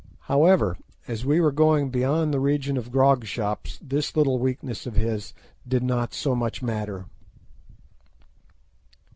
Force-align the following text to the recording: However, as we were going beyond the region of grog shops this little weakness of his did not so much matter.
However, 0.21 0.77
as 1.07 1.27
we 1.27 1.39
were 1.39 1.51
going 1.51 1.91
beyond 1.91 2.33
the 2.33 2.39
region 2.39 2.75
of 2.75 2.91
grog 2.91 3.23
shops 3.25 3.77
this 3.83 4.17
little 4.17 4.39
weakness 4.39 4.87
of 4.87 4.95
his 4.95 5.35
did 5.67 5.83
not 5.83 6.11
so 6.11 6.33
much 6.33 6.63
matter. 6.63 7.05